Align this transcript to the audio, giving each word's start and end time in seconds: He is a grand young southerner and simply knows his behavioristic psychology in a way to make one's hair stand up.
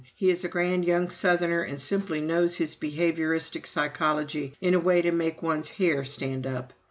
He 0.15 0.31
is 0.31 0.43
a 0.43 0.47
grand 0.47 0.83
young 0.85 1.11
southerner 1.11 1.61
and 1.61 1.79
simply 1.79 2.21
knows 2.21 2.57
his 2.57 2.75
behavioristic 2.75 3.67
psychology 3.67 4.55
in 4.59 4.73
a 4.73 4.79
way 4.79 5.03
to 5.03 5.11
make 5.11 5.43
one's 5.43 5.69
hair 5.69 6.03
stand 6.03 6.47
up. 6.47 6.73